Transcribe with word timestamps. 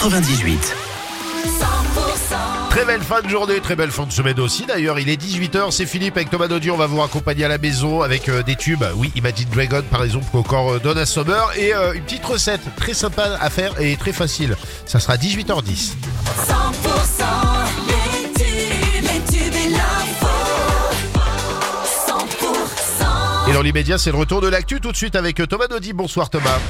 98. 0.00 0.76
Très 2.70 2.84
belle 2.84 3.00
fin 3.00 3.20
de 3.20 3.28
journée, 3.28 3.60
très 3.60 3.74
belle 3.74 3.90
fin 3.90 4.06
de 4.06 4.12
semaine 4.12 4.38
aussi. 4.38 4.64
D'ailleurs, 4.64 5.00
il 5.00 5.08
est 5.08 5.20
18h, 5.20 5.72
c'est 5.72 5.86
Philippe 5.86 6.16
avec 6.16 6.30
Thomas 6.30 6.46
Dodi. 6.46 6.70
On 6.70 6.76
va 6.76 6.86
vous 6.86 7.02
accompagner 7.02 7.44
à 7.44 7.48
la 7.48 7.58
maison 7.58 8.02
avec 8.02 8.28
euh, 8.28 8.44
des 8.44 8.54
tubes. 8.54 8.84
Oui, 8.94 9.10
Imagine 9.16 9.48
Dragon 9.52 9.82
par 9.90 10.04
exemple, 10.04 10.26
encore 10.34 10.74
euh, 10.74 10.78
Donna 10.78 11.04
Summer. 11.04 11.50
Et 11.56 11.74
euh, 11.74 11.94
une 11.94 12.02
petite 12.02 12.24
recette 12.24 12.60
très 12.76 12.94
sympa 12.94 13.36
à 13.40 13.50
faire 13.50 13.80
et 13.80 13.96
très 13.96 14.12
facile. 14.12 14.56
Ça 14.86 15.00
sera 15.00 15.16
18h10. 15.16 15.64
100% 15.64 15.94
les 17.88 18.32
tubes, 18.34 19.02
les 19.02 19.32
tubes 19.32 19.54
et 19.54 19.70
l'info. 19.70 20.26
100% 22.06 23.50
Et 23.50 23.52
dans 23.52 23.62
l'immédiat, 23.62 23.98
c'est 23.98 24.12
le 24.12 24.18
retour 24.18 24.40
de 24.40 24.48
l'actu 24.48 24.80
tout 24.80 24.92
de 24.92 24.96
suite 24.96 25.16
avec 25.16 25.40
euh, 25.40 25.46
Thomas 25.46 25.66
Dodi. 25.66 25.92
Bonsoir 25.92 26.30
Thomas. 26.30 26.60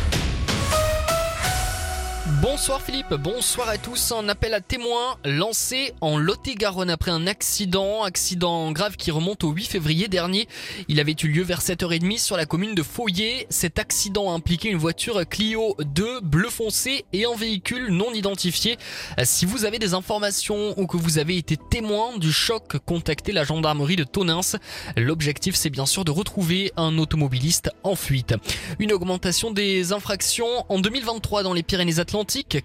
Bonsoir 2.30 2.82
Philippe, 2.82 3.14
bonsoir 3.14 3.70
à 3.70 3.78
tous. 3.78 4.12
Un 4.12 4.28
appel 4.28 4.52
à 4.52 4.60
témoins 4.60 5.16
lancé 5.24 5.94
en 6.02 6.18
Lot-et-Garonne 6.18 6.90
après 6.90 7.10
un 7.10 7.26
accident, 7.26 8.02
accident 8.02 8.70
grave 8.70 8.96
qui 8.96 9.10
remonte 9.10 9.44
au 9.44 9.50
8 9.50 9.64
février 9.64 10.08
dernier. 10.08 10.46
Il 10.88 11.00
avait 11.00 11.16
eu 11.22 11.28
lieu 11.28 11.42
vers 11.42 11.62
7h30 11.62 12.18
sur 12.18 12.36
la 12.36 12.44
commune 12.44 12.74
de 12.74 12.82
Foyer. 12.82 13.46
Cet 13.48 13.78
accident 13.78 14.30
a 14.30 14.34
impliqué 14.34 14.68
une 14.68 14.76
voiture 14.76 15.26
Clio 15.26 15.74
2 15.78 16.20
bleu 16.20 16.50
foncé 16.50 17.06
et 17.14 17.24
un 17.24 17.34
véhicule 17.34 17.88
non 17.88 18.12
identifié. 18.12 18.76
Si 19.24 19.46
vous 19.46 19.64
avez 19.64 19.78
des 19.78 19.94
informations 19.94 20.78
ou 20.78 20.86
que 20.86 20.98
vous 20.98 21.18
avez 21.18 21.38
été 21.38 21.56
témoin 21.56 22.18
du 22.18 22.30
choc, 22.30 22.76
contactez 22.84 23.32
la 23.32 23.44
gendarmerie 23.44 23.96
de 23.96 24.04
Tonins. 24.04 24.40
L'objectif 24.98 25.54
c'est 25.54 25.70
bien 25.70 25.86
sûr 25.86 26.04
de 26.04 26.10
retrouver 26.10 26.72
un 26.76 26.98
automobiliste 26.98 27.70
en 27.84 27.96
fuite. 27.96 28.34
Une 28.78 28.92
augmentation 28.92 29.50
des 29.50 29.94
infractions 29.94 30.66
en 30.68 30.78
2023 30.78 31.42
dans 31.42 31.54
les 31.54 31.62
Pyrénées-Atlantiques, 31.62 32.17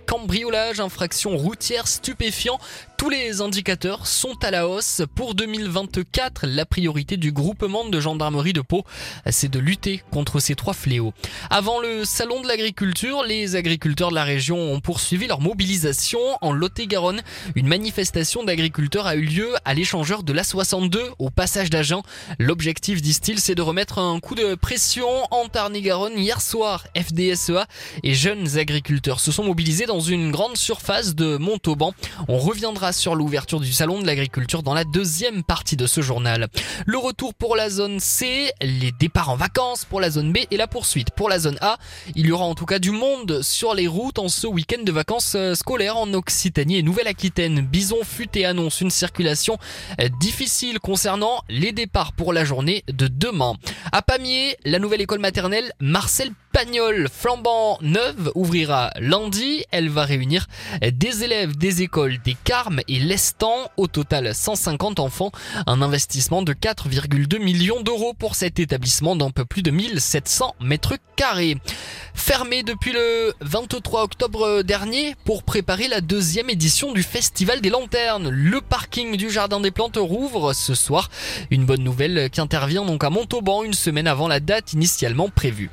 cambriolage, 0.06 0.80
infractions 0.80 1.38
routières, 1.38 1.88
stupéfiants, 1.88 2.60
tous 3.04 3.10
les 3.10 3.42
indicateurs 3.42 4.08
sont 4.08 4.46
à 4.46 4.50
la 4.50 4.66
hausse. 4.66 5.02
Pour 5.14 5.36
2024, 5.36 6.48
la 6.48 6.66
priorité 6.66 7.18
du 7.18 7.34
groupement 7.34 7.84
de 7.84 8.00
gendarmerie 8.00 8.54
de 8.54 8.62
Pau, 8.62 8.86
c'est 9.30 9.52
de 9.52 9.60
lutter 9.60 10.02
contre 10.10 10.40
ces 10.40 10.56
trois 10.56 10.74
fléaux. 10.74 11.14
Avant 11.50 11.82
le 11.82 12.06
salon 12.06 12.42
de 12.42 12.48
l'agriculture, 12.48 13.24
les 13.26 13.58
agriculteurs 13.58 14.12
de 14.12 14.16
la 14.16 14.24
région 14.24 14.58
ont 14.58 14.80
poursuivi 14.80 15.28
leur 15.28 15.42
mobilisation 15.42 16.22
en 16.40 16.54
Lot-et-Garonne. 16.54 17.22
Une 17.56 17.68
manifestation 17.68 18.46
d'agriculteurs 18.46 19.06
a 19.06 19.16
eu 19.16 19.26
lieu 19.26 19.54
à 19.66 19.74
l'échangeur 19.74 20.24
de 20.24 20.32
l'A62 20.32 21.02
au 21.20 21.30
passage 21.30 21.70
d'Agen. 21.70 22.04
L'objectif, 22.40 23.02
disent-ils, 23.02 23.42
c'est 23.42 23.56
de 23.56 23.62
remettre 23.62 24.00
un 24.00 24.22
coup 24.22 24.36
de 24.36 24.56
pression 24.56 25.10
en 25.30 25.50
Tarn-et-Garonne. 25.50 26.18
Hier 26.18 26.40
soir, 26.40 26.88
FDSEA 26.96 27.68
et 28.04 28.14
jeunes 28.14 28.58
agriculteurs 28.58 29.20
se 29.20 29.34
sont 29.34 29.44
mobilisés 29.44 29.88
dans 29.88 30.00
une 30.00 30.32
grande 30.32 30.56
surface 30.56 31.16
de 31.16 31.36
Montauban. 31.36 31.94
On 32.30 32.38
reviendra 32.38 32.93
sur 32.94 33.16
l'ouverture 33.16 33.60
du 33.60 33.74
salon 33.74 34.02
de 34.02 34.06
l'agriculture 34.06 34.64
dans 34.64 34.74
la 34.74 34.84
deuxième 34.84 35.44
partie 35.44 35.76
de 35.76 35.88
ce 35.88 36.02
journal. 36.02 36.48
Le 36.86 36.98
retour 36.98 37.34
pour 37.34 37.56
la 37.56 37.70
zone 37.70 38.00
C, 38.00 38.52
les 38.62 38.92
départs 38.92 39.30
en 39.30 39.36
vacances 39.36 39.86
pour 39.86 40.00
la 40.00 40.10
zone 40.10 40.32
B 40.32 40.38
et 40.50 40.58
la 40.58 40.68
poursuite 40.68 41.12
pour 41.12 41.30
la 41.30 41.40
zone 41.40 41.58
A. 41.62 41.78
Il 42.16 42.26
y 42.28 42.32
aura 42.32 42.46
en 42.46 42.56
tout 42.56 42.66
cas 42.66 42.80
du 42.80 42.92
monde 42.92 43.42
sur 43.42 43.74
les 43.74 43.88
routes 43.88 44.20
en 44.20 44.30
ce 44.30 44.48
week-end 44.48 44.84
de 44.84 44.92
vacances 44.92 45.34
euh, 45.36 45.56
scolaires 45.56 45.98
en 45.98 46.14
Occitanie 46.14 46.78
et 46.78 46.84
Nouvelle-Aquitaine. 46.84 47.62
Bison 47.62 47.98
et 48.36 48.46
annonce 48.46 48.82
une 48.82 48.90
circulation 48.90 49.58
euh, 50.00 50.08
difficile 50.20 50.80
concernant 50.80 51.44
les 51.50 51.72
départs 51.72 52.14
pour 52.14 52.34
la 52.34 52.46
journée 52.46 52.84
de 52.88 53.08
demain. 53.08 53.56
À 53.92 54.02
Pamiers, 54.02 54.56
la 54.66 54.80
nouvelle 54.80 55.02
école 55.02 55.20
maternelle 55.20 55.74
Marcel 55.80 56.32
Pagnol, 56.54 57.08
flambant 57.12 57.80
neuve, 57.82 58.32
ouvrira 58.36 58.92
lundi. 59.00 59.66
Elle 59.72 59.90
va 59.90 60.06
réunir 60.06 60.46
des 60.84 61.24
élèves 61.24 61.58
des 61.58 61.82
écoles 61.82 62.20
des 62.24 62.38
Carmes 62.44 62.80
et 62.88 63.00
l'Estan. 63.00 63.72
Au 63.76 63.88
total, 63.88 64.36
150 64.36 65.00
enfants. 65.00 65.32
Un 65.66 65.82
investissement 65.82 66.44
de 66.44 66.54
4,2 66.54 67.40
millions 67.40 67.82
d'euros 67.82 68.14
pour 68.14 68.36
cet 68.36 68.60
établissement 68.60 69.16
d'un 69.16 69.32
peu 69.32 69.46
plus 69.46 69.64
de 69.64 69.72
1700 69.72 70.54
mètres 70.62 70.98
carrés. 71.16 71.58
Fermé 72.14 72.62
depuis 72.62 72.94
le 72.94 73.34
23 73.42 74.04
octobre 74.04 74.62
dernier 74.62 75.16
pour 75.26 75.42
préparer 75.42 75.88
la 75.88 76.02
deuxième 76.02 76.52
édition 76.52 76.92
du 76.92 77.02
Festival 77.02 77.62
des 77.62 77.72
Lanternes. 77.72 78.30
Le 78.30 78.62
parking 78.62 79.18
du 79.18 79.32
Jardin 79.32 79.60
des 79.60 79.72
Plantes 79.72 79.98
rouvre 79.98 80.54
ce 80.54 80.76
soir. 80.76 81.10
Une 81.50 81.66
bonne 81.66 81.84
nouvelle 81.84 82.30
qui 82.30 82.42
intervient 82.42 82.86
donc 82.86 83.04
à 83.04 83.10
Montauban 83.10 83.64
une 83.64 83.74
semaine 83.74 84.08
avant 84.08 84.28
la 84.28 84.40
date 84.40 84.74
initialement 84.74 85.30
prévue. 85.30 85.72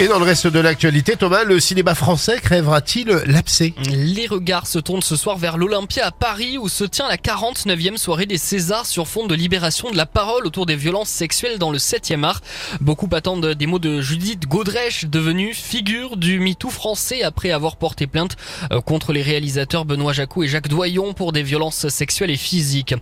Et 0.00 0.06
dans 0.06 0.20
le 0.20 0.24
reste 0.24 0.46
de 0.46 0.60
l'actualité, 0.60 1.16
Thomas, 1.16 1.42
le 1.42 1.58
cinéma 1.58 1.96
français 1.96 2.38
crèvera-t-il 2.40 3.08
l'abcès 3.26 3.74
Les 3.90 4.28
regards 4.28 4.68
se 4.68 4.78
tournent 4.78 5.02
ce 5.02 5.16
soir 5.16 5.36
vers 5.36 5.58
l'Olympia 5.58 6.06
à 6.06 6.12
Paris 6.12 6.56
où 6.56 6.68
se 6.68 6.84
tient 6.84 7.08
la 7.08 7.16
49e 7.16 7.96
soirée 7.96 8.26
des 8.26 8.38
Césars 8.38 8.86
sur 8.86 9.08
fond 9.08 9.26
de 9.26 9.34
libération 9.34 9.90
de 9.90 9.96
la 9.96 10.06
parole 10.06 10.46
autour 10.46 10.66
des 10.66 10.76
violences 10.76 11.08
sexuelles 11.08 11.58
dans 11.58 11.72
le 11.72 11.78
7e 11.78 12.22
art. 12.22 12.42
Beaucoup 12.80 13.08
attendent 13.10 13.44
des 13.44 13.66
mots 13.66 13.80
de 13.80 14.00
Judith 14.00 14.46
Godrèche, 14.46 15.06
devenue 15.06 15.52
figure 15.52 16.16
du 16.16 16.38
MeToo 16.38 16.70
français 16.70 17.24
après 17.24 17.50
avoir 17.50 17.74
porté 17.74 18.06
plainte 18.06 18.36
euh, 18.70 18.80
contre 18.80 19.12
les 19.12 19.22
réalisateurs 19.22 19.84
Benoît 19.84 20.12
Jacou 20.12 20.44
et 20.44 20.48
Jacques 20.48 20.68
Doyon 20.68 21.12
pour 21.12 21.32
des 21.32 21.42
violences 21.42 21.88
sexuelles 21.88 22.30
et 22.30 22.36
physiques. 22.36 22.94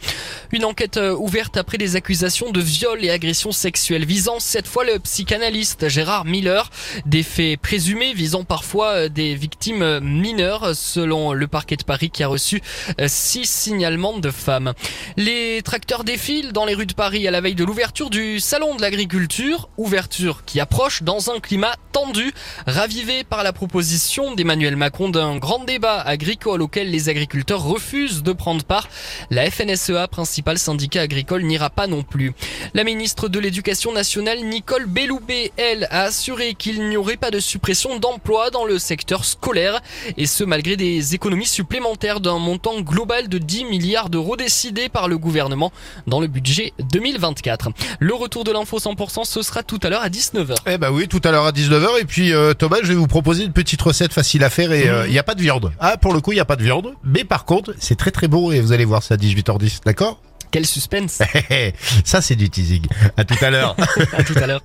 Une 0.51 0.65
enquête 0.65 0.97
euh, 0.97 1.15
ouverte 1.15 1.59
après 1.59 1.77
des 1.77 1.95
accusations 1.95 2.53
de 2.53 2.61
viol 2.62 3.05
et 3.05 3.11
agressions 3.11 3.53
sexuelles 3.53 4.06
visant 4.06 4.41
cette 4.41 4.67
fois 4.67 4.85
le 4.85 4.99
psychanalyste 4.99 5.91
Gérard 5.91 6.25
Miller. 6.25 6.71
Des 7.05 7.23
faits 7.23 7.61
présumés 7.61 8.15
visant 8.15 8.45
parfois 8.45 8.89
euh, 8.93 9.09
des 9.09 9.35
victimes 9.35 9.83
euh, 9.83 10.01
mineures 10.01 10.75
selon 10.75 11.33
le 11.33 11.47
parquet 11.47 11.77
de 11.77 11.85
Paris 11.85 12.11
qui 12.11 12.23
a 12.23 12.29
reçu 12.29 12.63
euh, 13.01 13.07
six 13.09 13.49
signalements 13.49 14.19
de 14.19 14.31
femmes. 14.31 14.73
Les 15.17 15.61
tracteurs 15.63 16.05
défilent 16.05 16.53
dans 16.53 16.65
les 16.65 16.75
rues 16.75 16.87
de 16.87 16.95
Paris 16.95 17.27
à 17.27 17.31
la 17.31 17.41
veille 17.41 17.55
de 17.55 17.65
l'ouverture 17.65 18.11
du 18.11 18.41
salon 18.41 18.75
de 18.75 18.83
l'agriculture, 18.83 19.69
ouverture 19.77 20.45
qui 20.45 20.61
approche 20.61 21.03
dans 21.03 21.31
un 21.31 21.41
climat 21.41 21.75
tendu, 21.93 22.33
ravivé 22.67 23.25
par 23.25 23.43
la 23.43 23.53
proposition 23.53 24.35
d'Emmanuel 24.35 24.77
Macron 24.77 25.09
d'un 25.09 25.37
grand 25.37 25.65
débat 25.65 26.01
agricole 26.01 26.63
auquel 26.63 26.91
les 26.91 27.09
agriculteurs 27.09 27.63
refusent 27.63 28.23
de 28.23 28.33
prendre 28.33 28.65
part. 28.65 28.89
La 29.31 29.51
FNSEA, 29.51 30.09
principal 30.09 30.59
syndicat 30.59 31.03
agricole, 31.03 31.43
n'ira 31.43 31.71
pas 31.71 31.87
non 31.87 32.03
plus. 32.03 32.33
La 32.75 32.85
ministre 32.85 33.29
de 33.29 33.39
l'Éducation 33.39 33.93
nationale, 33.93 34.41
Nicole 34.45 34.87
Belloubet, 34.87 35.53
elle, 35.57 35.89
a 35.91 36.03
assuré 36.03 36.55
qu'il 36.55 36.75
n'y 36.81 36.97
aurait 36.97 37.16
pas 37.16 37.31
de 37.31 37.41
suppression 37.41 37.98
d'emplois 37.98 38.50
dans 38.50 38.64
le 38.64 38.78
secteur 38.78 39.25
scolaire, 39.25 39.81
et 40.16 40.26
ce 40.26 40.44
malgré 40.44 40.76
des 40.76 41.14
économies 41.14 41.47
supplémentaires 41.47 42.20
d'un 42.20 42.38
montant 42.38 42.81
global 42.81 43.28
de 43.28 43.38
10 43.38 43.64
milliards 43.64 44.10
d'euros 44.10 44.37
décidé 44.37 44.88
par 44.88 45.09
le 45.09 45.19
gouvernement 45.19 45.72
dans 46.06 46.20
le 46.20 46.26
budget 46.26 46.72
2024. 46.92 47.70
Le 48.00 48.14
retour 48.14 48.44
de 48.44 48.53
l'info 48.53 48.78
100%, 48.78 49.25
ce 49.25 49.42
sera 49.42 49.62
tout 49.62 49.81
à 49.82 49.88
l'heure 49.88 50.03
à 50.03 50.09
19h. 50.09 50.54
Eh 50.66 50.78
ben 50.78 50.91
oui, 50.91 51.09
tout 51.09 51.20
à 51.25 51.31
l'heure 51.31 51.47
à 51.47 51.53
19h. 51.53 52.00
Et 52.00 52.04
puis 52.04 52.32
euh, 52.32 52.54
Thomas, 52.54 52.78
je 52.82 52.88
vais 52.88 52.94
vous 52.94 53.06
proposer 53.06 53.44
une 53.44 53.53
petite 53.53 53.82
recette 53.82 54.12
facile 54.12 54.44
à 54.44 54.50
faire 54.50 54.72
et 54.72 54.88
il 55.06 55.12
n'y 55.12 55.19
a 55.19 55.22
pas 55.22 55.34
de 55.34 55.43
viande. 55.43 55.72
Ah, 55.81 55.97
pour 55.97 56.12
le 56.12 56.20
coup, 56.20 56.32
il 56.32 56.37
n'y 56.37 56.41
a 56.41 56.44
pas 56.44 56.56
de 56.56 56.62
viande. 56.62 56.94
Mais 57.04 57.25
par 57.25 57.44
contre, 57.44 57.75
c'est 57.78 57.97
très 57.97 58.10
très 58.10 58.28
bon 58.28 58.50
et 58.53 58.60
vous 58.60 58.72
allez 58.72 58.84
voir 58.84 59.03
ça 59.03 59.14
à 59.14 59.16
18h10. 59.16 59.81
D'accord? 59.84 60.20
Quel 60.50 60.66
suspense 60.66 61.20
Ça, 62.04 62.20
c'est 62.20 62.37
du 62.37 62.48
teasing. 62.48 62.87
À 63.16 63.25
tout 63.25 63.37
à 63.44 63.50
l'heure. 63.50 63.76
À 64.16 64.22
tout 64.22 64.34
à 64.37 64.47
l'heure. 64.47 64.62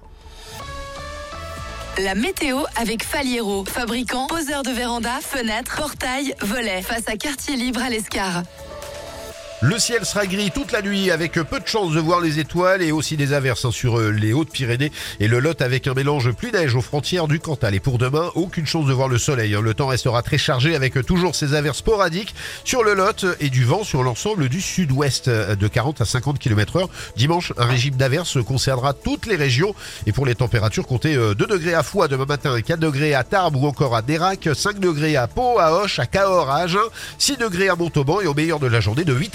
La 1.97 2.15
météo 2.15 2.59
avec 2.77 3.03
Faliero, 3.03 3.65
fabricant, 3.65 4.27
poseur 4.27 4.63
de 4.63 4.71
véranda, 4.71 5.19
fenêtres, 5.21 5.75
portail, 5.75 6.33
volets, 6.41 6.81
face 6.81 7.07
à 7.07 7.17
quartier 7.17 7.57
libre 7.57 7.81
à 7.81 7.89
l'Escar. 7.89 8.43
Le 9.63 9.77
ciel 9.77 10.03
sera 10.05 10.25
gris 10.25 10.49
toute 10.49 10.71
la 10.71 10.81
nuit 10.81 11.11
avec 11.11 11.33
peu 11.33 11.59
de 11.59 11.67
chances 11.67 11.93
de 11.93 11.99
voir 11.99 12.19
les 12.19 12.39
étoiles 12.39 12.81
et 12.81 12.91
aussi 12.91 13.15
des 13.15 13.31
averses 13.31 13.63
hein, 13.63 13.71
sur 13.71 13.99
euh, 13.99 14.09
les 14.09 14.33
Hautes-Pyrénées 14.33 14.91
et 15.19 15.27
le 15.27 15.39
Lot 15.39 15.61
avec 15.61 15.85
un 15.85 15.93
mélange 15.93 16.31
pluie-neige 16.31 16.73
aux 16.73 16.81
frontières 16.81 17.27
du 17.27 17.39
Cantal. 17.39 17.75
Et 17.75 17.79
pour 17.79 17.99
demain, 17.99 18.31
aucune 18.33 18.65
chance 18.65 18.87
de 18.87 18.93
voir 18.93 19.07
le 19.07 19.19
soleil. 19.19 19.53
hein. 19.53 19.61
Le 19.61 19.75
temps 19.75 19.85
restera 19.85 20.23
très 20.23 20.39
chargé 20.39 20.75
avec 20.75 20.97
euh, 20.97 21.03
toujours 21.03 21.35
ces 21.35 21.53
averses 21.53 21.77
sporadiques 21.77 22.33
sur 22.63 22.83
le 22.83 22.95
Lot 22.95 23.27
et 23.39 23.49
du 23.51 23.63
vent 23.63 23.83
sur 23.83 24.01
l'ensemble 24.01 24.49
du 24.49 24.61
sud-ouest 24.61 25.27
euh, 25.27 25.55
de 25.55 25.67
40 25.67 26.01
à 26.01 26.05
50 26.05 26.39
km 26.39 26.77
heure. 26.77 26.89
Dimanche, 27.15 27.53
un 27.57 27.65
régime 27.65 27.93
d'averses 27.97 28.39
concernera 28.43 28.93
toutes 28.95 29.27
les 29.27 29.35
régions 29.35 29.75
et 30.07 30.11
pour 30.11 30.25
les 30.25 30.33
températures, 30.33 30.87
comptez 30.87 31.15
euh, 31.15 31.35
2 31.35 31.45
degrés 31.45 31.75
à 31.75 31.83
Foix 31.83 32.07
demain 32.07 32.25
matin, 32.25 32.59
4 32.59 32.79
degrés 32.79 33.13
à 33.13 33.23
Tarbes 33.23 33.57
ou 33.57 33.67
encore 33.67 33.95
à 33.95 34.01
Dérac, 34.01 34.49
5 34.51 34.79
degrés 34.79 35.17
à 35.17 35.27
Pau, 35.27 35.59
à 35.59 35.71
Hoche, 35.71 35.99
à 35.99 36.07
Cahors, 36.07 36.49
à 36.49 36.61
Agen, 36.61 36.79
6 37.19 37.37
degrés 37.37 37.69
à 37.69 37.75
Montauban 37.75 38.21
et 38.21 38.25
au 38.25 38.33
meilleur 38.33 38.59
de 38.59 38.65
la 38.65 38.79
journée 38.79 39.03
de 39.03 39.13
8 39.13 39.27
à 39.27 39.29